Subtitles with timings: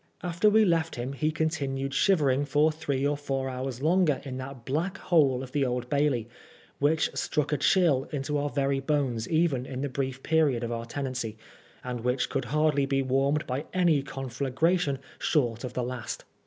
[0.23, 4.65] After we left him he continued shivering for three or four hours longer in that
[4.65, 6.27] black hole of the Old Bailey,
[6.79, 10.85] which struck a chill into our very bones even in the brief period of our
[10.87, 11.37] tenancy,
[11.83, 16.25] and which could hardly be warmed by any conflagration short of the last.